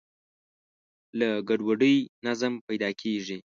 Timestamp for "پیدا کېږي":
2.67-3.37